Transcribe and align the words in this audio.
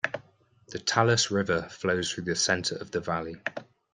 The 0.69 0.79
Talas 0.79 1.29
River 1.29 1.69
flows 1.69 2.11
through 2.11 2.23
the 2.23 2.35
center 2.35 2.73
of 2.73 2.89
the 2.89 3.01
valley. 3.01 3.35